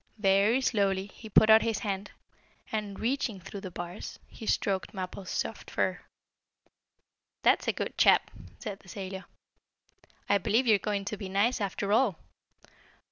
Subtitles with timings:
[0.17, 2.09] Very slowly he put out his hand,
[2.71, 5.99] and, reaching through the bars, he stroked Mappo's soft fur.
[7.43, 9.25] "That's a good chap!" said the sailor.
[10.27, 12.17] "I believe you are going to be nice after all."